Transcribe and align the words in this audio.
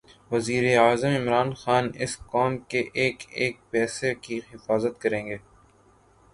وزیراعظم 0.31 1.13
عمران 1.19 1.49
خان 1.61 1.85
اس 2.03 2.13
قوم 2.31 2.57
کے 2.69 2.81
ایک 3.01 3.17
ایک 3.41 3.55
پیسے 3.71 4.13
کی 4.23 4.39
حفاظت 4.51 5.01
کریں 5.01 5.25
گے 5.25 5.37